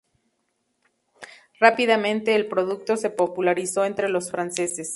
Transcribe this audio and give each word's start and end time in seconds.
Rápidamente 1.59 2.33
el 2.33 2.47
producto 2.47 2.97
se 2.97 3.11
popularizó 3.11 3.85
entre 3.85 4.09
los 4.09 4.31
franceses. 4.31 4.89